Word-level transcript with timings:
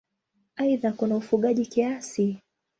Aidha 0.57 0.91
kuna 0.91 1.15
ufugaji 1.15 1.65
kiasi. 1.65 2.39